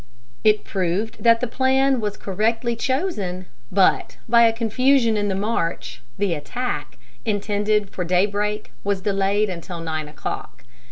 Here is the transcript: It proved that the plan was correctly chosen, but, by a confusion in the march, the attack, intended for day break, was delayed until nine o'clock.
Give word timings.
It 0.43 0.63
proved 0.63 1.21
that 1.21 1.41
the 1.41 1.47
plan 1.47 2.01
was 2.01 2.17
correctly 2.17 2.75
chosen, 2.75 3.45
but, 3.71 4.17
by 4.27 4.47
a 4.47 4.51
confusion 4.51 5.15
in 5.15 5.27
the 5.27 5.35
march, 5.35 6.01
the 6.17 6.33
attack, 6.33 6.97
intended 7.23 7.91
for 7.91 8.03
day 8.03 8.25
break, 8.25 8.71
was 8.83 9.01
delayed 9.01 9.47
until 9.47 9.79
nine 9.79 10.07
o'clock. 10.07 10.63